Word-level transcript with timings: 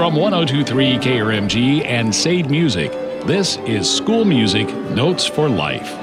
From 0.00 0.16
1023 0.16 0.96
KRMG 0.96 1.84
and 1.84 2.08
Saied 2.08 2.48
Music, 2.48 2.90
this 3.26 3.58
is 3.66 3.86
School 3.86 4.24
Music 4.24 4.66
Notes 4.92 5.26
for 5.26 5.46
Life. 5.46 5.94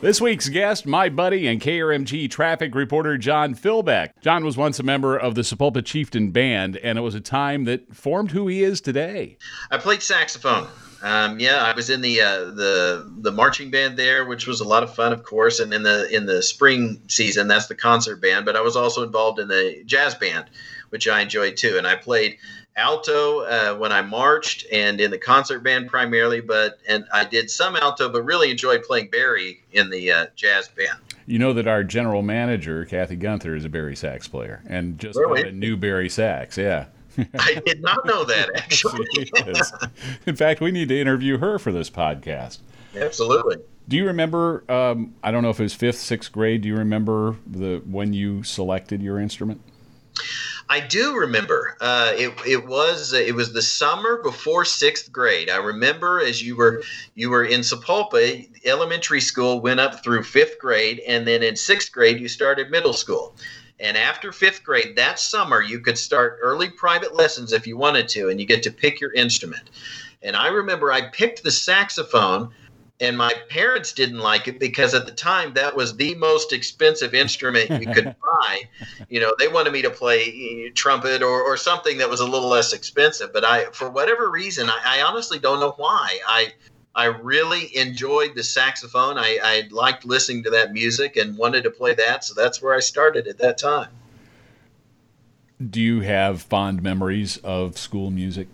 This 0.00 0.20
week's 0.20 0.48
guest, 0.48 0.84
my 0.84 1.08
buddy 1.08 1.46
and 1.46 1.60
KRMG 1.60 2.28
traffic 2.28 2.74
reporter 2.74 3.16
John 3.16 3.54
Philbeck. 3.54 4.20
John 4.22 4.44
was 4.44 4.56
once 4.56 4.80
a 4.80 4.82
member 4.82 5.16
of 5.16 5.36
the 5.36 5.42
Sapulpa 5.42 5.84
Chieftain 5.84 6.32
Band, 6.32 6.78
and 6.78 6.98
it 6.98 7.02
was 7.02 7.14
a 7.14 7.20
time 7.20 7.62
that 7.66 7.94
formed 7.94 8.32
who 8.32 8.48
he 8.48 8.64
is 8.64 8.80
today. 8.80 9.38
I 9.70 9.78
played 9.78 10.02
saxophone. 10.02 10.66
Um, 11.02 11.38
yeah, 11.38 11.62
I 11.62 11.74
was 11.74 11.90
in 11.90 12.00
the 12.00 12.20
uh, 12.20 12.44
the 12.46 13.12
the 13.18 13.32
marching 13.32 13.70
band 13.70 13.96
there, 13.96 14.24
which 14.24 14.46
was 14.46 14.60
a 14.60 14.64
lot 14.64 14.82
of 14.84 14.94
fun, 14.94 15.12
of 15.12 15.24
course. 15.24 15.58
And 15.58 15.74
in 15.74 15.82
the 15.82 16.08
in 16.14 16.26
the 16.26 16.42
spring 16.42 17.02
season, 17.08 17.48
that's 17.48 17.66
the 17.66 17.74
concert 17.74 18.20
band. 18.20 18.46
But 18.46 18.56
I 18.56 18.60
was 18.60 18.76
also 18.76 19.02
involved 19.02 19.40
in 19.40 19.48
the 19.48 19.82
jazz 19.84 20.14
band, 20.14 20.46
which 20.92 21.08
I 21.08 21.22
enjoyed 21.22 21.56
too. 21.56 21.78
And 21.78 21.86
I 21.86 21.96
played 21.96 22.36
alto 22.76 23.40
uh, 23.40 23.74
when 23.76 23.92
I 23.92 24.02
marched, 24.02 24.66
and 24.70 25.00
in 25.00 25.10
the 25.10 25.18
concert 25.18 25.60
band 25.60 25.88
primarily. 25.88 26.40
But 26.40 26.78
and 26.88 27.06
I 27.12 27.24
did 27.24 27.50
some 27.50 27.76
alto, 27.76 28.08
but 28.10 28.22
really 28.22 28.50
enjoyed 28.50 28.82
playing 28.82 29.08
bari 29.10 29.62
in 29.72 29.90
the 29.90 30.12
uh, 30.12 30.26
jazz 30.36 30.68
band. 30.68 30.98
You 31.26 31.38
know 31.38 31.52
that 31.54 31.66
our 31.66 31.82
general 31.82 32.22
manager, 32.22 32.84
Kathy 32.84 33.16
Gunther, 33.16 33.54
is 33.54 33.64
a 33.64 33.68
bari 33.68 33.96
sax 33.96 34.28
player, 34.28 34.62
and 34.68 34.98
just 34.98 35.18
really? 35.18 35.42
got 35.42 35.52
a 35.52 35.54
new 35.54 35.76
bari 35.76 36.08
sax. 36.08 36.58
Yeah. 36.58 36.86
I 37.38 37.60
did 37.66 37.82
not 37.82 38.06
know 38.06 38.24
that 38.24 38.50
actually. 38.56 39.06
In 40.26 40.36
fact, 40.36 40.60
we 40.60 40.70
need 40.70 40.88
to 40.88 40.98
interview 40.98 41.38
her 41.38 41.58
for 41.58 41.72
this 41.72 41.90
podcast. 41.90 42.58
Absolutely. 42.96 43.56
Do 43.88 43.96
you 43.96 44.06
remember? 44.06 44.64
Um, 44.70 45.14
I 45.22 45.30
don't 45.30 45.42
know 45.42 45.50
if 45.50 45.60
it 45.60 45.64
was 45.64 45.74
fifth, 45.74 45.98
sixth 45.98 46.32
grade. 46.32 46.62
Do 46.62 46.68
you 46.68 46.76
remember 46.76 47.36
the 47.46 47.82
when 47.86 48.12
you 48.12 48.42
selected 48.42 49.02
your 49.02 49.18
instrument? 49.18 49.60
I 50.72 50.80
do 50.80 51.18
remember. 51.18 51.76
Uh, 51.82 52.14
it 52.16 52.32
it 52.46 52.66
was 52.66 53.12
uh, 53.12 53.18
it 53.18 53.34
was 53.34 53.52
the 53.52 53.60
summer 53.60 54.22
before 54.22 54.64
sixth 54.64 55.12
grade. 55.12 55.50
I 55.50 55.58
remember 55.58 56.18
as 56.18 56.42
you 56.42 56.56
were 56.56 56.82
you 57.14 57.28
were 57.28 57.44
in 57.44 57.60
Sapulpa 57.60 58.48
elementary 58.64 59.20
school, 59.20 59.60
went 59.60 59.80
up 59.80 60.02
through 60.02 60.22
fifth 60.22 60.58
grade, 60.58 61.00
and 61.06 61.26
then 61.26 61.42
in 61.42 61.56
sixth 61.56 61.92
grade 61.92 62.18
you 62.18 62.26
started 62.26 62.70
middle 62.70 62.94
school. 62.94 63.36
And 63.80 63.98
after 63.98 64.32
fifth 64.32 64.64
grade, 64.64 64.96
that 64.96 65.18
summer, 65.18 65.60
you 65.60 65.78
could 65.78 65.98
start 65.98 66.38
early 66.40 66.70
private 66.70 67.14
lessons 67.14 67.52
if 67.52 67.66
you 67.66 67.76
wanted 67.76 68.08
to, 68.08 68.30
and 68.30 68.40
you 68.40 68.46
get 68.46 68.62
to 68.62 68.70
pick 68.70 68.98
your 68.98 69.12
instrument. 69.12 69.68
And 70.22 70.34
I 70.34 70.48
remember 70.48 70.90
I 70.90 71.10
picked 71.10 71.42
the 71.42 71.50
saxophone, 71.50 72.50
and 73.02 73.18
my 73.18 73.34
parents 73.50 73.92
didn't 73.92 74.20
like 74.20 74.46
it 74.46 74.60
because 74.60 74.94
at 74.94 75.06
the 75.06 75.12
time 75.12 75.52
that 75.54 75.74
was 75.74 75.96
the 75.96 76.14
most 76.14 76.52
expensive 76.52 77.14
instrument 77.14 77.68
you 77.82 77.92
could 77.92 78.04
buy. 78.40 78.62
You 79.08 79.20
know, 79.20 79.34
they 79.40 79.48
wanted 79.48 79.72
me 79.72 79.82
to 79.82 79.90
play 79.90 80.70
trumpet 80.70 81.20
or, 81.20 81.42
or 81.42 81.56
something 81.56 81.98
that 81.98 82.08
was 82.08 82.20
a 82.20 82.24
little 82.24 82.48
less 82.48 82.72
expensive. 82.72 83.32
But 83.32 83.44
I, 83.44 83.64
for 83.72 83.90
whatever 83.90 84.30
reason, 84.30 84.70
I, 84.70 84.80
I 84.84 85.02
honestly 85.02 85.40
don't 85.40 85.58
know 85.58 85.74
why. 85.76 86.20
I 86.26 86.52
I 86.94 87.06
really 87.06 87.76
enjoyed 87.76 88.34
the 88.34 88.44
saxophone. 88.44 89.18
I, 89.18 89.38
I 89.42 89.68
liked 89.70 90.04
listening 90.04 90.42
to 90.44 90.50
that 90.50 90.72
music 90.72 91.16
and 91.16 91.36
wanted 91.38 91.64
to 91.64 91.70
play 91.70 91.94
that, 91.94 92.22
so 92.22 92.34
that's 92.34 92.60
where 92.62 92.74
I 92.74 92.80
started 92.80 93.26
at 93.26 93.38
that 93.38 93.56
time. 93.56 93.88
Do 95.70 95.80
you 95.80 96.00
have 96.00 96.42
fond 96.42 96.82
memories 96.82 97.38
of 97.38 97.78
school 97.78 98.10
music? 98.10 98.48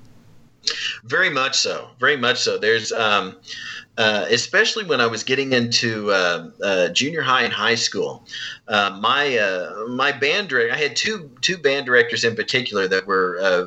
Very 1.04 1.30
much 1.30 1.56
so. 1.56 1.88
Very 1.98 2.16
much 2.16 2.38
so. 2.38 2.58
There's, 2.58 2.92
um, 2.92 3.36
uh, 3.98 4.26
especially 4.30 4.84
when 4.84 5.00
I 5.00 5.06
was 5.06 5.24
getting 5.24 5.52
into 5.52 6.10
uh, 6.12 6.50
uh, 6.62 6.88
junior 6.90 7.20
high 7.20 7.42
and 7.42 7.52
high 7.52 7.74
school, 7.74 8.24
uh, 8.68 8.96
my 9.00 9.36
uh, 9.36 9.86
my 9.88 10.12
band 10.12 10.48
director. 10.48 10.72
I 10.72 10.78
had 10.78 10.94
two 10.94 11.30
two 11.40 11.58
band 11.58 11.84
directors 11.84 12.24
in 12.24 12.36
particular 12.36 12.86
that 12.86 13.06
were 13.06 13.38
uh, 13.42 13.66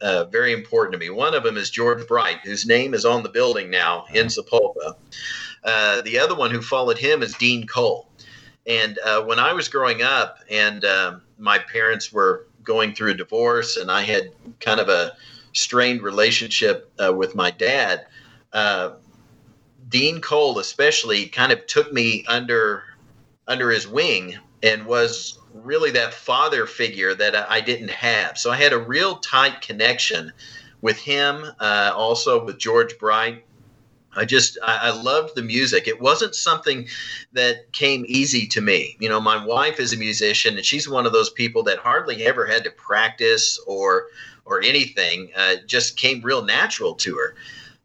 uh, 0.00 0.24
very 0.26 0.52
important 0.52 0.92
to 0.92 0.98
me. 0.98 1.10
One 1.10 1.34
of 1.34 1.42
them 1.42 1.56
is 1.56 1.68
George 1.68 2.06
Bright, 2.06 2.38
whose 2.44 2.64
name 2.64 2.94
is 2.94 3.04
on 3.04 3.24
the 3.24 3.28
building 3.28 3.70
now 3.70 4.04
in 4.14 4.26
Sapulpa. 4.26 4.94
Uh, 5.64 6.00
the 6.02 6.18
other 6.18 6.36
one 6.36 6.52
who 6.52 6.62
followed 6.62 6.98
him 6.98 7.22
is 7.22 7.34
Dean 7.34 7.66
Cole. 7.66 8.08
And 8.66 8.98
uh, 9.04 9.22
when 9.22 9.40
I 9.40 9.52
was 9.52 9.68
growing 9.68 10.02
up, 10.02 10.38
and 10.48 10.84
um, 10.84 11.22
my 11.38 11.58
parents 11.58 12.12
were 12.12 12.46
going 12.62 12.94
through 12.94 13.10
a 13.10 13.14
divorce, 13.14 13.76
and 13.76 13.90
I 13.90 14.02
had 14.02 14.30
kind 14.60 14.78
of 14.78 14.88
a 14.88 15.16
strained 15.52 16.02
relationship 16.02 16.90
uh, 17.04 17.12
with 17.12 17.34
my 17.34 17.50
dad, 17.50 18.06
uh, 18.52 18.92
Dean 19.88 20.20
Cole 20.20 20.58
especially 20.58 21.26
kind 21.26 21.52
of 21.52 21.66
took 21.66 21.92
me 21.92 22.24
under 22.26 22.84
under 23.48 23.70
his 23.70 23.88
wing 23.88 24.38
and 24.62 24.86
was 24.86 25.38
really 25.52 25.90
that 25.90 26.14
father 26.14 26.66
figure 26.66 27.14
that 27.14 27.34
I 27.50 27.60
didn't 27.60 27.90
have. 27.90 28.38
So 28.38 28.50
I 28.50 28.56
had 28.56 28.72
a 28.72 28.78
real 28.78 29.16
tight 29.16 29.60
connection 29.60 30.32
with 30.80 30.98
him, 30.98 31.44
uh, 31.60 31.92
also 31.94 32.44
with 32.44 32.58
George 32.58 32.98
Bright. 32.98 33.44
I 34.14 34.24
just 34.26 34.58
I, 34.62 34.90
loved 34.90 35.34
the 35.34 35.42
music. 35.42 35.88
It 35.88 36.00
wasn't 36.00 36.34
something 36.34 36.86
that 37.32 37.72
came 37.72 38.04
easy 38.06 38.46
to 38.48 38.60
me. 38.60 38.96
You 39.00 39.08
know, 39.08 39.20
my 39.20 39.42
wife 39.42 39.80
is 39.80 39.94
a 39.94 39.96
musician, 39.96 40.56
and 40.56 40.66
she's 40.66 40.86
one 40.86 41.06
of 41.06 41.12
those 41.12 41.30
people 41.30 41.62
that 41.62 41.78
hardly 41.78 42.26
ever 42.26 42.46
had 42.46 42.64
to 42.64 42.70
practice 42.70 43.58
or 43.66 44.08
or 44.44 44.60
anything. 44.60 45.30
Uh, 45.34 45.54
just 45.66 45.96
came 45.96 46.20
real 46.20 46.44
natural 46.44 46.94
to 46.96 47.16
her. 47.16 47.34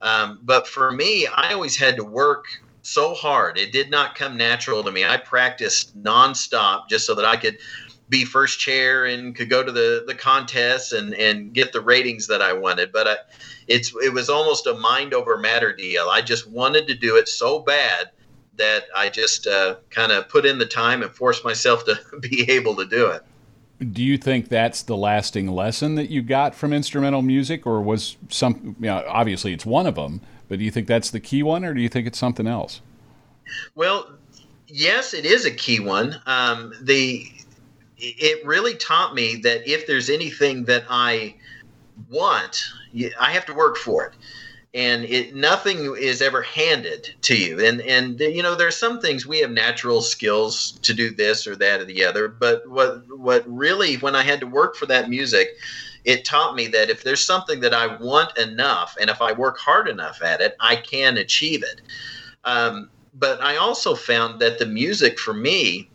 Um, 0.02 0.40
but 0.44 0.68
for 0.68 0.92
me, 0.92 1.28
I 1.28 1.54
always 1.54 1.78
had 1.78 1.96
to 1.98 2.04
work 2.04 2.46
so 2.82 3.14
hard. 3.14 3.58
It 3.58 3.72
did 3.72 3.90
not 3.90 4.16
come 4.16 4.38
natural 4.38 4.84
to 4.84 4.92
me. 4.92 5.04
I 5.04 5.18
practiced 5.18 6.02
nonstop 6.02 6.88
just 6.90 7.06
so 7.06 7.16
that 7.16 7.26
I 7.26 7.36
could 7.36 7.58
be 8.10 8.24
first 8.24 8.60
chair 8.60 9.06
and 9.06 9.36
could 9.36 9.50
go 9.50 9.64
to 9.64 9.72
the 9.72 10.04
the 10.08 10.16
contests 10.16 10.94
and 10.94 11.14
and 11.14 11.54
get 11.54 11.74
the 11.74 11.82
ratings 11.82 12.28
that 12.28 12.42
I 12.42 12.54
wanted. 12.54 12.92
But 12.92 13.08
I, 13.08 13.16
it's 13.68 13.94
it 14.02 14.14
was 14.14 14.30
almost 14.30 14.68
a 14.68 14.76
mind 14.76 15.14
over 15.14 15.38
matter 15.38 15.74
deal. 15.74 16.08
I 16.10 16.22
just 16.22 16.50
wanted 16.50 16.88
to 16.88 16.96
do 16.96 17.18
it 17.18 17.28
so 17.28 17.60
bad 17.60 18.12
that 18.56 18.86
I 18.96 19.10
just 19.10 19.48
uh, 19.48 19.76
kind 19.90 20.12
of 20.12 20.30
put 20.30 20.46
in 20.46 20.58
the 20.58 20.66
time 20.66 21.04
and 21.04 21.12
forced 21.12 21.44
myself 21.44 21.86
to 21.86 22.00
be 22.22 22.50
able 22.52 22.76
to 22.78 22.86
do 22.86 23.08
it. 23.08 23.24
Do 23.80 24.04
you 24.04 24.18
think 24.18 24.50
that's 24.50 24.82
the 24.82 24.98
lasting 24.98 25.48
lesson 25.48 25.96
that 25.96 26.10
you 26.10 26.22
got 26.22 26.56
from 26.56 26.74
instrumental 26.74 27.22
music, 27.22 27.68
or 27.68 27.82
was 27.82 28.18
some? 28.30 28.76
You 28.80 28.88
know, 28.88 29.04
obviously 29.08 29.54
it's 29.54 29.66
one 29.66 29.86
of 29.86 29.96
them 29.96 30.22
but 30.48 30.60
do 30.60 30.66
you 30.66 30.72
think 30.72 30.88
that's 30.88 31.12
the 31.12 31.20
key 31.20 31.44
one, 31.44 31.66
or 31.66 31.74
do 31.74 31.82
you 31.82 31.90
think 31.90 32.08
it's 32.08 32.18
something 32.18 32.48
else? 32.48 32.82
Well, 33.76 34.12
yes, 34.68 35.14
it 35.14 35.26
is 35.26 35.46
a 35.46 35.52
key 35.52 35.80
one. 35.80 36.20
Um, 36.26 36.74
the 36.82 37.32
it 38.00 38.46
really 38.46 38.76
taught 38.76 39.16
me 39.16 39.38
that 39.38 39.68
if 39.68 39.88
there's 39.88 40.10
anything 40.10 40.66
that 40.66 40.84
I 40.88 41.36
want, 42.12 42.64
I 43.20 43.32
have 43.32 43.46
to 43.48 43.54
work 43.56 43.76
for 43.76 44.06
it. 44.06 44.14
And 44.78 45.06
it, 45.06 45.34
nothing 45.34 45.96
is 45.98 46.22
ever 46.22 46.44
handed 46.44 47.10
to 47.24 47.36
you. 47.36 47.66
And 47.66 47.82
and 47.82 48.20
you 48.20 48.44
know 48.44 48.54
there 48.54 48.68
are 48.68 48.72
some 48.72 49.02
things 49.02 49.26
we 49.26 49.40
have 49.40 49.50
natural 49.50 50.02
skills 50.02 50.74
to 50.84 50.94
do 50.94 51.10
this 51.10 51.48
or 51.48 51.56
that 51.56 51.82
or 51.82 51.86
the 51.86 52.06
other. 52.06 52.28
But 52.28 52.70
what 52.70 53.02
what 53.10 53.44
really 53.48 53.96
when 53.96 54.16
I 54.16 54.22
had 54.22 54.40
to 54.42 54.48
work 54.48 54.76
for 54.76 54.86
that 54.86 55.10
music, 55.10 55.58
it 56.06 56.26
taught 56.26 56.56
me 56.56 56.68
that 56.68 56.92
if 56.92 57.04
there's 57.04 57.26
something 57.26 57.60
that 57.62 57.74
I 57.74 57.98
want 57.98 58.38
enough, 58.38 58.96
and 59.02 59.10
if 59.10 59.20
I 59.20 59.34
work 59.34 59.58
hard 59.58 59.88
enough 59.88 60.22
at 60.22 60.42
it, 60.42 60.56
I 60.60 60.76
can 60.76 61.18
achieve 61.18 61.64
it. 61.64 61.82
Um, 62.44 62.92
but 63.16 63.42
I 63.42 63.58
also 63.58 63.96
found 63.96 64.40
that 64.42 64.60
the 64.60 64.68
music 64.68 65.18
for 65.18 65.34
me 65.34 65.90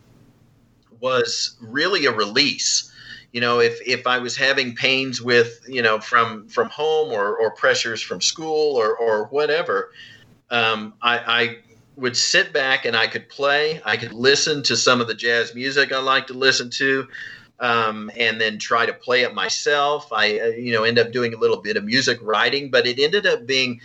was 0.99 1.55
really 1.61 2.05
a 2.05 2.11
release. 2.11 2.92
You 3.33 3.41
know, 3.41 3.59
if, 3.59 3.79
if 3.85 4.07
I 4.07 4.19
was 4.19 4.37
having 4.37 4.75
pains 4.75 5.21
with, 5.21 5.59
you 5.67 5.81
know, 5.81 5.99
from 5.99 6.47
from 6.47 6.69
home 6.69 7.11
or, 7.11 7.35
or 7.35 7.51
pressures 7.51 8.01
from 8.01 8.21
school 8.21 8.77
or, 8.77 8.95
or 8.95 9.25
whatever, 9.25 9.91
um, 10.49 10.93
I, 11.01 11.17
I 11.17 11.57
would 11.95 12.15
sit 12.15 12.53
back 12.53 12.85
and 12.85 12.95
I 12.95 13.07
could 13.07 13.27
play. 13.27 13.81
I 13.83 13.97
could 13.97 14.13
listen 14.13 14.63
to 14.63 14.77
some 14.77 15.01
of 15.01 15.07
the 15.07 15.13
jazz 15.13 15.53
music 15.53 15.91
I 15.91 15.99
like 15.99 16.27
to 16.27 16.33
listen 16.33 16.69
to 16.71 17.07
um, 17.59 18.11
and 18.17 18.39
then 18.39 18.59
try 18.59 18.85
to 18.85 18.93
play 18.93 19.21
it 19.21 19.33
myself. 19.33 20.11
I, 20.11 20.39
uh, 20.39 20.45
you 20.47 20.71
know, 20.71 20.83
end 20.83 20.99
up 20.99 21.11
doing 21.11 21.33
a 21.33 21.37
little 21.37 21.57
bit 21.57 21.77
of 21.77 21.83
music 21.83 22.19
writing, 22.21 22.69
but 22.69 22.85
it 22.85 22.99
ended 22.99 23.25
up 23.25 23.45
being 23.45 23.81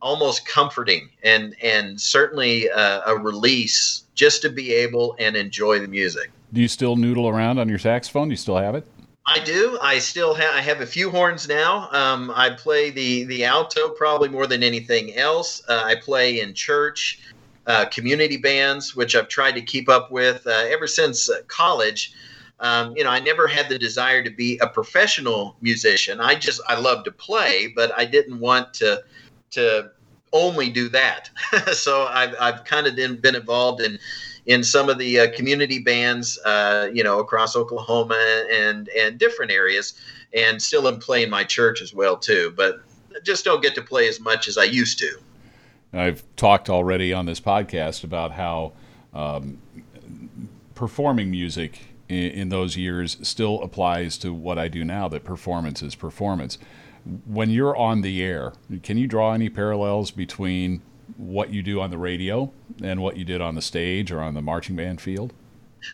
almost 0.00 0.46
comforting 0.46 1.08
and 1.22 1.54
and 1.62 2.00
certainly 2.00 2.68
uh, 2.70 3.02
a 3.06 3.16
release 3.16 4.04
just 4.14 4.42
to 4.42 4.50
be 4.50 4.72
able 4.72 5.16
and 5.18 5.36
enjoy 5.36 5.78
the 5.78 5.88
music. 5.88 6.30
Do 6.52 6.60
you 6.60 6.68
still 6.68 6.96
noodle 6.96 7.28
around 7.28 7.58
on 7.58 7.68
your 7.68 7.78
saxophone? 7.78 8.28
Do 8.28 8.32
you 8.32 8.36
still 8.36 8.56
have 8.56 8.74
it? 8.74 8.84
I 9.24 9.38
do. 9.38 9.78
I 9.80 9.98
still 9.98 10.34
have. 10.34 10.54
I 10.54 10.60
have 10.60 10.80
a 10.80 10.86
few 10.86 11.10
horns 11.10 11.48
now. 11.48 11.88
Um, 11.92 12.32
I 12.34 12.50
play 12.50 12.90
the 12.90 13.24
the 13.24 13.44
alto 13.44 13.90
probably 13.90 14.28
more 14.28 14.46
than 14.46 14.62
anything 14.62 15.16
else. 15.16 15.62
Uh, 15.68 15.82
I 15.84 15.94
play 15.94 16.40
in 16.40 16.54
church, 16.54 17.20
uh, 17.66 17.84
community 17.86 18.36
bands, 18.36 18.96
which 18.96 19.14
I've 19.14 19.28
tried 19.28 19.52
to 19.52 19.62
keep 19.62 19.88
up 19.88 20.10
with 20.10 20.46
uh, 20.46 20.50
ever 20.50 20.86
since 20.86 21.30
uh, 21.30 21.42
college 21.46 22.14
um, 22.62 22.96
you 22.96 23.02
know, 23.02 23.10
I 23.10 23.18
never 23.18 23.48
had 23.48 23.68
the 23.68 23.78
desire 23.78 24.22
to 24.22 24.30
be 24.30 24.56
a 24.58 24.68
professional 24.68 25.56
musician. 25.60 26.20
I 26.20 26.36
just 26.36 26.60
I 26.68 26.78
love 26.78 27.04
to 27.04 27.10
play, 27.10 27.72
but 27.74 27.92
I 27.98 28.04
didn't 28.04 28.38
want 28.38 28.72
to 28.74 29.02
to 29.50 29.90
only 30.32 30.70
do 30.70 30.88
that. 30.90 31.28
so 31.72 32.06
I've 32.06 32.34
I've 32.40 32.64
kind 32.64 32.86
of 32.86 32.94
been, 32.94 33.16
been 33.16 33.34
involved 33.34 33.82
in 33.82 33.98
in 34.46 34.64
some 34.64 34.88
of 34.88 34.98
the 34.98 35.20
uh, 35.20 35.32
community 35.32 35.78
bands, 35.78 36.38
uh, 36.44 36.88
you 36.92 37.04
know, 37.04 37.20
across 37.20 37.54
Oklahoma 37.54 38.46
and 38.50 38.88
and 38.88 39.18
different 39.18 39.52
areas, 39.52 39.94
and 40.34 40.60
still 40.60 40.88
am 40.88 40.98
playing 40.98 41.30
my 41.30 41.44
church 41.44 41.80
as 41.80 41.94
well 41.94 42.16
too. 42.16 42.52
But 42.56 42.82
just 43.24 43.44
don't 43.44 43.62
get 43.62 43.74
to 43.76 43.82
play 43.82 44.08
as 44.08 44.20
much 44.20 44.48
as 44.48 44.58
I 44.58 44.64
used 44.64 44.98
to. 44.98 45.18
I've 45.92 46.24
talked 46.36 46.70
already 46.70 47.12
on 47.12 47.26
this 47.26 47.40
podcast 47.40 48.02
about 48.02 48.32
how 48.32 48.72
um, 49.12 49.58
performing 50.74 51.30
music 51.30 51.80
in, 52.08 52.30
in, 52.30 52.48
those 52.48 52.76
years 52.76 53.18
still 53.22 53.62
applies 53.62 54.16
to 54.18 54.32
what 54.32 54.58
I 54.58 54.68
do 54.68 54.84
now. 54.84 55.08
That 55.08 55.22
performance 55.22 55.82
is 55.82 55.94
performance. 55.94 56.56
When 57.26 57.50
you're 57.50 57.76
on 57.76 58.00
the 58.00 58.22
air, 58.22 58.54
can 58.82 58.96
you 58.96 59.06
draw 59.06 59.34
any 59.34 59.50
parallels 59.50 60.10
between 60.10 60.80
what 61.16 61.50
you 61.50 61.62
do 61.62 61.80
on 61.80 61.90
the 61.90 61.98
radio 61.98 62.52
and 62.82 63.00
what 63.00 63.16
you 63.16 63.24
did 63.24 63.40
on 63.40 63.54
the 63.54 63.62
stage 63.62 64.10
or 64.10 64.20
on 64.20 64.34
the 64.34 64.42
marching 64.42 64.76
band 64.76 65.00
field? 65.00 65.32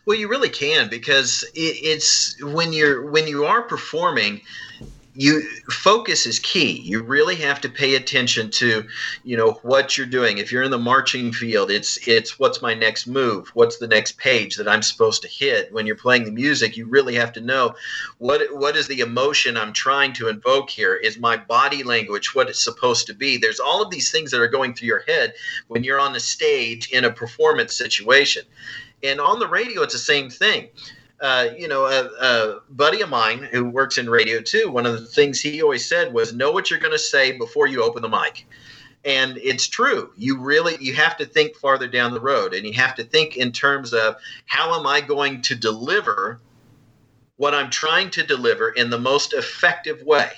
Well, 0.05 0.19
you 0.19 0.29
really 0.29 0.51
can 0.51 0.89
because 0.89 1.45
it, 1.55 1.77
it's 1.83 2.43
when 2.43 2.73
you're 2.73 3.11
when 3.11 3.27
you 3.27 3.47
are 3.47 3.63
performing, 3.63 4.41
you 5.19 5.43
focus 5.69 6.27
is 6.27 6.39
key. 6.39 6.81
You 6.81 7.03
really 7.03 7.35
have 7.35 7.61
to 7.63 7.69
pay 7.69 7.97
attention 7.97 8.53
to 8.53 8.87
you 9.25 9.37
know 9.37 9.59
what 9.63 9.99
you're 9.99 10.07
doing. 10.07 10.39
If 10.39 10.53
you're 10.53 10.63
in 10.63 10.71
the 10.71 10.79
marching 10.79 11.33
field 11.33 11.73
it's 11.73 11.99
it's 12.07 12.39
what's 12.39 12.63
my 12.63 12.73
next 12.73 13.09
move? 13.09 13.49
What's 13.49 13.79
the 13.79 13.89
next 13.89 14.17
page 14.19 14.55
that 14.57 14.69
i'm 14.69 14.81
supposed 14.81 15.23
to 15.23 15.29
hit? 15.29 15.73
When 15.73 15.87
you're 15.87 15.97
playing 15.97 16.25
the 16.25 16.31
music 16.31 16.77
you 16.77 16.87
really 16.87 17.17
have 17.17 17.33
to 17.33 17.41
know 17.41 17.75
what 18.19 18.43
what 18.53 18.77
is 18.77 18.87
the 18.87 19.01
emotion 19.01 19.57
i'm 19.57 19.73
trying 19.73 20.13
to 20.15 20.29
invoke 20.29 20.71
here? 20.71 20.95
Is 20.95 21.19
my 21.19 21.37
body 21.37 21.83
language 21.83 22.33
what 22.37 22.49
it's 22.49 22.63
supposed 22.63 23.09
to 23.09 23.15
be? 23.15 23.39
There's 23.39 23.61
all 23.61 23.83
of 23.83 23.91
these 23.91 24.13
things 24.13 24.31
that 24.31 24.41
are 24.41 24.47
going 24.47 24.75
through 24.75 24.87
your 24.87 25.05
head 25.09 25.35
when 25.67 25.83
you're 25.83 26.01
on 26.01 26.13
the 26.13 26.21
stage 26.21 26.91
in 26.93 27.05
a 27.05 27.11
performance 27.11 27.77
situation. 27.77 28.45
And 29.03 29.21
on 29.21 29.41
the 29.41 29.49
radio 29.49 29.83
it's 29.83 29.95
the 29.95 29.99
same 29.99 30.31
thing 30.31 30.69
uh, 31.21 31.49
you 31.57 31.67
know, 31.67 31.87
a, 31.87 32.05
a, 32.05 32.61
buddy 32.71 33.01
of 33.01 33.09
mine 33.09 33.49
who 33.51 33.65
works 33.65 33.99
in 33.99 34.09
radio 34.09 34.41
too, 34.41 34.71
one 34.71 34.87
of 34.87 35.01
the 35.01 35.07
things 35.07 35.41
he 35.41 35.63
always 35.63 35.89
said 35.89 36.13
was 36.13 36.33
know 36.33 36.53
what 36.53 36.71
you're 36.71 36.79
going 36.79 36.93
to 36.93 36.99
say 36.99 37.37
before 37.37 37.67
you 37.67 37.83
open 37.83 38.03
the 38.03 38.09
mic. 38.09 38.47
And 39.05 39.39
it's 39.39 39.67
true. 39.67 40.13
You 40.17 40.39
really 40.39 40.77
you 40.81 40.95
have 40.95 41.17
to 41.17 41.25
think 41.25 41.57
farther 41.57 41.89
down 41.89 42.13
the 42.13 42.21
road 42.21 42.55
and 42.55 42.67
you 42.67 42.73
have 42.75 42.95
to 42.97 43.05
think 43.05 43.37
in 43.37 43.53
terms 43.53 43.93
of 43.93 44.17
how 44.47 44.79
am 44.79 44.87
I 44.87 45.01
going 45.01 45.43
to 45.43 45.55
deliver 45.55 46.41
what 47.37 47.55
I'm 47.55 47.71
trying 47.71 48.11
to 48.11 48.25
deliver 48.25 48.71
in 48.71 48.91
the 48.91 48.99
most 48.99 49.33
effective 49.33 50.03
way. 50.03 50.31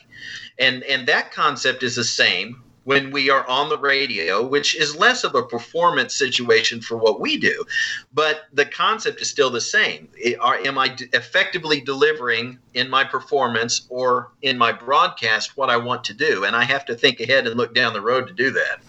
And 0.59 0.83
and 0.85 1.06
that 1.09 1.33
concept 1.33 1.83
is 1.83 1.97
the 1.97 2.05
same 2.05 2.62
when 2.91 3.13
we 3.13 3.31
are 3.31 3.47
on 3.47 3.69
the 3.69 3.79
radio, 3.79 4.45
which 4.45 4.75
is 4.75 4.97
less 4.97 5.23
of 5.23 5.37
a 5.37 5.45
performance 5.45 6.13
situation 6.13 6.81
for 6.81 6.97
what 6.97 7.21
we 7.21 7.37
do, 7.37 7.65
but 8.13 8.47
the 8.53 8.65
concept 8.65 9.21
is 9.21 9.31
still 9.31 9.49
the 9.49 9.61
same. 9.61 10.09
Are, 10.41 10.57
am 10.57 10.77
I 10.77 10.97
effectively 11.13 11.81
delivering 11.81 12.59
in 12.75 12.91
my 12.91 13.05
performance 13.05 13.87
or 13.91 14.33
in 14.43 14.59
my 14.59 14.73
broadcast 14.73 15.57
what 15.57 15.71
I 15.71 15.77
want 15.77 16.03
to 16.03 16.15
do? 16.15 16.43
And 16.43 16.57
I 16.57 16.65
have 16.65 16.85
to 16.87 16.97
think 16.97 17.21
ahead 17.21 17.47
and 17.47 17.57
look 17.57 17.77
down 17.77 17.93
the 17.93 18.01
road 18.01 18.27
to 18.27 18.33
do 18.33 18.51
that. 18.51 18.81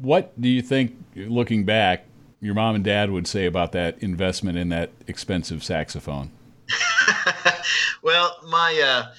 What 0.00 0.40
do 0.40 0.48
you 0.48 0.62
think, 0.62 0.94
looking 1.16 1.64
back, 1.64 2.04
your 2.40 2.54
mom 2.54 2.76
and 2.76 2.84
dad 2.84 3.10
would 3.10 3.26
say 3.26 3.46
about 3.46 3.72
that 3.72 4.00
investment 4.00 4.58
in 4.58 4.68
that 4.68 4.90
expensive 5.08 5.64
saxophone? 5.64 6.30
well, 8.04 8.36
my. 8.46 8.80
Uh, 8.80 9.12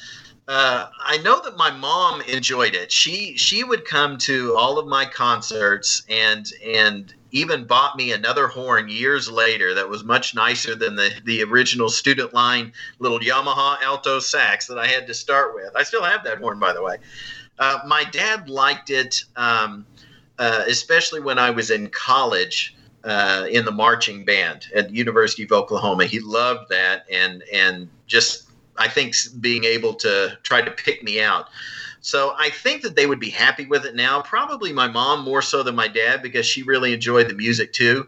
uh, 0.47 0.87
I 0.99 1.17
know 1.19 1.41
that 1.41 1.57
my 1.57 1.71
mom 1.71 2.21
enjoyed 2.21 2.75
it. 2.75 2.91
She 2.91 3.35
she 3.35 3.63
would 3.63 3.85
come 3.85 4.17
to 4.19 4.55
all 4.55 4.77
of 4.77 4.85
my 4.87 5.05
concerts 5.05 6.03
and 6.07 6.45
and 6.63 7.13
even 7.31 7.65
bought 7.65 7.97
me 7.97 8.11
another 8.11 8.47
horn 8.47 8.87
years 8.87 9.29
later 9.29 9.73
that 9.73 9.89
was 9.89 10.03
much 10.03 10.35
nicer 10.35 10.75
than 10.75 10.95
the 10.95 11.11
the 11.25 11.43
original 11.43 11.89
student 11.89 12.33
line 12.33 12.73
little 12.99 13.19
Yamaha 13.19 13.81
alto 13.81 14.19
sax 14.19 14.67
that 14.67 14.77
I 14.77 14.85
had 14.85 15.07
to 15.07 15.15
start 15.15 15.55
with. 15.55 15.71
I 15.75 15.81
still 15.81 16.03
have 16.03 16.23
that 16.25 16.37
horn, 16.37 16.59
by 16.59 16.73
the 16.73 16.83
way. 16.83 16.97
Uh, 17.57 17.79
my 17.87 18.03
dad 18.03 18.47
liked 18.47 18.91
it, 18.91 19.23
um, 19.35 19.87
uh, 20.37 20.63
especially 20.67 21.21
when 21.21 21.39
I 21.39 21.49
was 21.49 21.71
in 21.71 21.89
college. 21.89 22.73
Uh, 23.03 23.45
in 23.51 23.65
the 23.65 23.71
marching 23.71 24.25
band 24.25 24.65
at 24.73 24.89
University 24.89 25.43
of 25.43 25.51
Oklahoma, 25.51 26.05
he 26.05 26.19
loved 26.19 26.69
that, 26.71 27.05
and 27.11 27.43
and 27.53 27.87
just 28.07 28.44
I 28.77 28.87
think 28.87 29.15
being 29.39 29.63
able 29.63 29.93
to 29.95 30.37
try 30.43 30.61
to 30.61 30.71
pick 30.71 31.03
me 31.03 31.21
out. 31.21 31.49
So 32.01 32.35
I 32.37 32.49
think 32.51 32.83
that 32.83 32.95
they 32.95 33.07
would 33.07 33.19
be 33.19 33.31
happy 33.31 33.65
with 33.65 33.85
it 33.85 33.95
now. 33.95 34.21
Probably 34.21 34.71
my 34.71 34.87
mom 34.87 35.23
more 35.23 35.41
so 35.41 35.63
than 35.63 35.75
my 35.75 35.87
dad 35.87 36.21
because 36.21 36.45
she 36.45 36.61
really 36.61 36.93
enjoyed 36.93 37.27
the 37.29 37.33
music 37.33 37.73
too. 37.73 38.07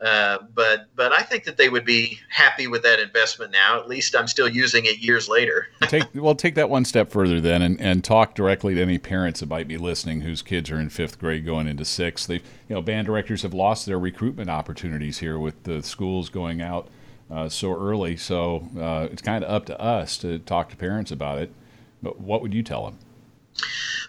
Uh, 0.00 0.38
but 0.54 0.88
but 0.96 1.12
I 1.12 1.22
think 1.22 1.44
that 1.44 1.56
they 1.56 1.68
would 1.68 1.84
be 1.84 2.18
happy 2.28 2.66
with 2.66 2.82
that 2.82 3.00
investment 3.00 3.52
now. 3.52 3.78
At 3.78 3.88
least 3.88 4.14
I'm 4.14 4.26
still 4.26 4.48
using 4.48 4.84
it 4.86 4.98
years 4.98 5.28
later. 5.28 5.68
take 5.82 6.04
well, 6.14 6.34
take 6.34 6.56
that 6.56 6.68
one 6.68 6.84
step 6.84 7.10
further 7.10 7.40
then, 7.40 7.62
and, 7.62 7.80
and 7.80 8.02
talk 8.04 8.34
directly 8.34 8.74
to 8.74 8.82
any 8.82 8.98
parents 8.98 9.40
that 9.40 9.48
might 9.48 9.68
be 9.68 9.78
listening 9.78 10.22
whose 10.22 10.42
kids 10.42 10.70
are 10.70 10.80
in 10.80 10.90
fifth 10.90 11.18
grade 11.18 11.46
going 11.46 11.68
into 11.68 11.84
sixth. 11.84 12.26
They 12.26 12.34
you 12.34 12.42
know 12.70 12.82
band 12.82 13.06
directors 13.06 13.42
have 13.42 13.54
lost 13.54 13.86
their 13.86 13.98
recruitment 13.98 14.50
opportunities 14.50 15.18
here 15.18 15.38
with 15.38 15.62
the 15.62 15.82
schools 15.82 16.28
going 16.28 16.60
out 16.60 16.88
uh, 17.30 17.48
so 17.48 17.74
early. 17.74 18.16
So 18.16 18.68
uh, 18.78 19.08
it's 19.10 19.22
kind 19.22 19.44
of 19.44 19.50
up 19.50 19.66
to 19.66 19.80
us 19.80 20.18
to 20.18 20.38
talk 20.40 20.70
to 20.70 20.76
parents 20.76 21.10
about 21.10 21.38
it. 21.38 21.50
But 22.02 22.20
what 22.20 22.42
would 22.42 22.52
you 22.52 22.62
tell 22.62 22.84
them? 22.84 22.98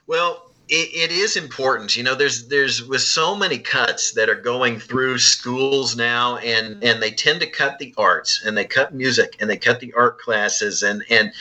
Well, 0.08 0.52
it, 0.68 1.12
it 1.12 1.12
is 1.12 1.38
important. 1.38 1.96
You 1.96 2.04
know, 2.04 2.16
there's 2.16 2.48
there's 2.48 2.84
with 2.84 3.02
so 3.02 3.36
many 3.36 3.58
cuts 3.58 4.12
that 4.14 4.30
are 4.30 4.36
going 4.36 4.80
through 4.80 5.20
schools 5.20 5.96
now, 5.96 6.38
and 6.38 6.84
and 6.84 7.02
they 7.02 7.12
tend 7.12 7.40
to 7.42 7.48
cut 7.48 7.80
the 7.80 7.94
arts, 7.98 8.44
and 8.46 8.58
they 8.58 8.66
cut 8.66 8.94
music, 8.94 9.36
and 9.40 9.50
they 9.50 9.58
cut 9.58 9.80
the 9.80 9.94
art 9.94 10.20
classes, 10.20 10.84
and 10.84 11.04
and 11.10 11.32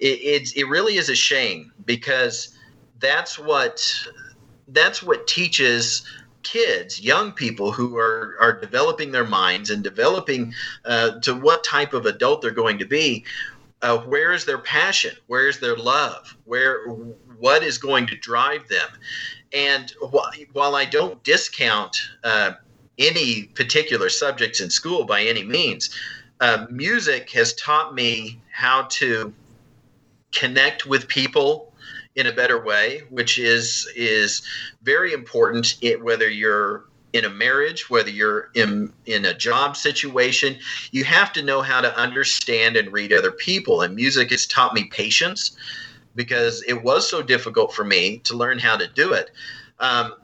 it 0.00 0.20
it, 0.20 0.56
it 0.56 0.68
really 0.68 0.96
is 0.96 1.08
a 1.08 1.14
shame 1.14 1.72
because 1.84 2.56
that's 3.00 3.38
what 3.38 3.86
that's 4.68 5.02
what 5.02 5.26
teaches 5.26 6.06
kids, 6.44 7.00
young 7.00 7.32
people 7.32 7.72
who 7.72 7.96
are, 7.96 8.36
are 8.40 8.60
developing 8.60 9.10
their 9.10 9.26
minds 9.26 9.70
and 9.70 9.82
developing 9.82 10.54
uh, 10.84 11.18
to 11.20 11.34
what 11.34 11.64
type 11.64 11.92
of 11.92 12.06
adult 12.06 12.42
they're 12.42 12.50
going 12.50 12.78
to 12.78 12.86
be. 12.86 13.24
Uh, 13.82 13.98
where 13.98 14.32
is 14.32 14.44
their 14.44 14.58
passion? 14.58 15.14
Where 15.26 15.48
is 15.48 15.58
their 15.58 15.76
love? 15.76 16.36
Where 16.44 16.86
what 17.38 17.62
is 17.62 17.78
going 17.78 18.06
to 18.06 18.16
drive 18.16 18.68
them? 18.68 18.88
And 19.52 19.92
wh- 20.00 20.54
while 20.54 20.74
I 20.74 20.84
don't 20.84 21.22
discount 21.22 21.96
uh, 22.22 22.52
any 22.98 23.44
particular 23.54 24.08
subjects 24.08 24.60
in 24.60 24.70
school 24.70 25.04
by 25.04 25.22
any 25.22 25.44
means, 25.44 25.90
uh, 26.40 26.66
music 26.70 27.30
has 27.30 27.54
taught 27.54 27.94
me 27.94 28.40
how 28.50 28.82
to 28.90 29.34
connect 30.32 30.86
with 30.86 31.08
people 31.08 31.73
in 32.16 32.26
a 32.26 32.32
better 32.32 32.62
way, 32.62 33.02
which 33.10 33.38
is 33.38 33.90
is 33.96 34.42
very 34.82 35.12
important. 35.12 35.76
It, 35.80 36.02
whether 36.02 36.28
you're 36.28 36.84
in 37.12 37.24
a 37.24 37.30
marriage, 37.30 37.88
whether 37.90 38.10
you're 38.10 38.50
in 38.54 38.92
in 39.06 39.24
a 39.24 39.34
job 39.34 39.76
situation, 39.76 40.56
you 40.90 41.04
have 41.04 41.32
to 41.32 41.42
know 41.42 41.62
how 41.62 41.80
to 41.80 41.96
understand 41.96 42.76
and 42.76 42.92
read 42.92 43.12
other 43.12 43.32
people. 43.32 43.82
And 43.82 43.94
music 43.94 44.30
has 44.30 44.46
taught 44.46 44.74
me 44.74 44.84
patience 44.84 45.56
because 46.14 46.62
it 46.68 46.82
was 46.82 47.08
so 47.08 47.22
difficult 47.22 47.72
for 47.72 47.84
me 47.84 48.18
to 48.18 48.36
learn 48.36 48.58
how 48.58 48.76
to 48.76 48.86
do 48.86 49.12
it. 49.12 49.30
Um, 49.80 50.14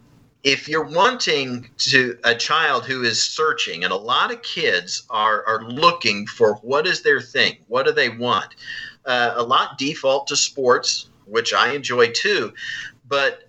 if 0.43 0.69
you're 0.69 0.85
wanting 0.85 1.69
to 1.77 2.19
a 2.25 2.35
child 2.35 2.87
who 2.87 3.03
is 3.03 3.23
searching 3.23 3.85
and 3.85 3.93
a 3.93 3.97
lot 3.97 4.33
of 4.33 4.43
kids 4.43 5.03
are 5.11 5.45
are 5.47 5.65
looking 5.65 6.27
for 6.27 6.55
what 6.57 6.87
is 6.87 7.03
their 7.03 7.21
thing 7.21 7.59
what 7.69 7.85
do 7.85 7.93
they 7.93 8.09
want 8.09 8.55
uh, 9.05 9.35
a 9.37 9.43
lot 9.43 9.77
default 9.77 10.27
to 10.27 10.37
sports 10.37 11.10
which 11.31 11.53
I 11.53 11.73
enjoy 11.73 12.09
too. 12.09 12.53
But 13.09 13.45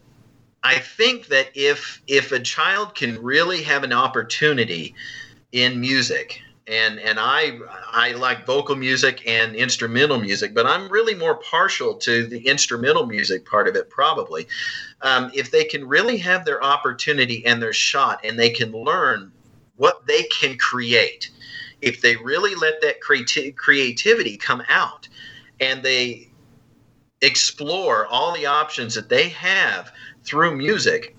I 0.64 0.80
think 0.80 1.28
that 1.28 1.50
if 1.56 2.02
if 2.08 2.32
a 2.32 2.40
child 2.40 2.96
can 2.96 3.22
really 3.22 3.64
have 3.64 3.84
an 3.84 3.94
opportunity 3.94 4.94
in 5.52 5.82
music, 5.82 6.42
and 6.68 7.00
and 7.00 7.20
I 7.20 7.60
I 7.92 8.12
like 8.14 8.46
vocal 8.46 8.76
music 8.76 9.28
and 9.28 9.56
instrumental 9.56 10.20
music, 10.20 10.54
but 10.54 10.68
I'm 10.68 10.90
really 10.90 11.16
more 11.16 11.36
partial 11.36 11.96
to 11.96 12.28
the 12.28 12.48
instrumental 12.48 13.06
music 13.08 13.46
part 13.46 13.68
of 13.68 13.76
it 13.76 13.90
probably. 13.90 14.48
Um, 15.02 15.32
if 15.34 15.50
they 15.50 15.64
can 15.64 15.88
really 15.88 16.18
have 16.18 16.46
their 16.46 16.64
opportunity 16.64 17.46
and 17.46 17.62
their 17.62 17.74
shot, 17.74 18.22
and 18.24 18.38
they 18.38 18.52
can 18.52 18.72
learn 18.72 19.32
what 19.78 20.06
they 20.06 20.24
can 20.24 20.58
create, 20.58 21.32
if 21.82 22.02
they 22.02 22.16
really 22.18 22.54
let 22.54 22.82
that 22.82 23.02
creati- 23.02 23.56
creativity 23.56 24.38
come 24.38 24.62
out, 24.70 25.08
and 25.60 25.82
they 25.82 26.31
explore 27.22 28.06
all 28.08 28.34
the 28.34 28.46
options 28.46 28.96
that 28.96 29.10
they 29.10 29.30
have 29.30 29.92
through 30.24 30.56
music 30.56 31.16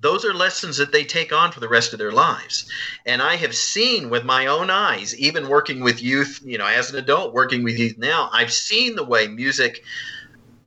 those 0.00 0.22
are 0.26 0.34
lessons 0.34 0.76
that 0.76 0.92
they 0.92 1.02
take 1.02 1.32
on 1.32 1.50
for 1.50 1.60
the 1.60 1.68
rest 1.68 1.94
of 1.94 1.98
their 1.98 2.12
lives. 2.12 2.70
And 3.06 3.22
i 3.22 3.36
have 3.36 3.54
seen 3.54 4.10
with 4.10 4.24
my 4.24 4.46
own 4.46 4.68
eyes 4.68 5.18
even 5.18 5.48
working 5.48 5.80
with 5.80 6.02
youth 6.02 6.40
you 6.44 6.58
know 6.58 6.66
as 6.66 6.90
an 6.90 6.98
adult 6.98 7.32
working 7.32 7.64
with 7.64 7.78
youth 7.78 7.96
now 7.96 8.28
i've 8.32 8.52
seen 8.52 8.96
the 8.96 9.04
way 9.04 9.26
music 9.26 9.82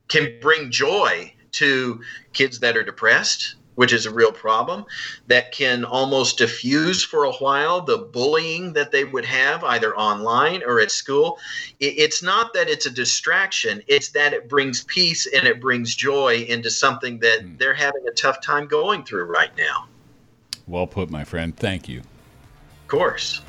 can 0.08 0.38
bring 0.40 0.70
joy 0.70 1.32
to 1.52 2.00
kids 2.32 2.60
that 2.60 2.76
are 2.76 2.82
depressed 2.82 3.54
which 3.78 3.92
is 3.92 4.06
a 4.06 4.10
real 4.10 4.32
problem 4.32 4.84
that 5.28 5.52
can 5.52 5.84
almost 5.84 6.36
diffuse 6.36 7.04
for 7.04 7.22
a 7.22 7.32
while 7.34 7.80
the 7.80 7.96
bullying 7.96 8.72
that 8.72 8.90
they 8.90 9.04
would 9.04 9.24
have 9.24 9.62
either 9.62 9.96
online 9.96 10.64
or 10.66 10.80
at 10.80 10.90
school. 10.90 11.38
It's 11.78 12.20
not 12.20 12.52
that 12.54 12.68
it's 12.68 12.86
a 12.86 12.90
distraction, 12.90 13.80
it's 13.86 14.08
that 14.08 14.32
it 14.32 14.48
brings 14.48 14.82
peace 14.82 15.28
and 15.32 15.46
it 15.46 15.60
brings 15.60 15.94
joy 15.94 16.44
into 16.48 16.70
something 16.70 17.20
that 17.20 17.44
mm. 17.44 17.56
they're 17.56 17.72
having 17.72 18.04
a 18.08 18.10
tough 18.10 18.42
time 18.42 18.66
going 18.66 19.04
through 19.04 19.26
right 19.26 19.56
now. 19.56 19.86
Well 20.66 20.88
put, 20.88 21.08
my 21.08 21.22
friend. 21.22 21.56
Thank 21.56 21.88
you. 21.88 22.00
Of 22.00 22.88
course. 22.88 23.42